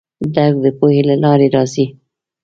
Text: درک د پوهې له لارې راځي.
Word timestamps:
درک 0.35 0.55
د 0.65 0.67
پوهې 0.77 1.01
له 1.09 1.15
لارې 1.23 1.47
راځي. 1.55 1.85